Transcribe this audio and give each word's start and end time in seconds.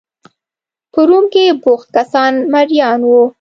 په 0.91 0.99
روم 1.09 1.25
کې 1.33 1.45
بوخت 1.63 1.87
کسان 1.97 2.33
مریان 2.53 2.99
وو. 3.09 3.21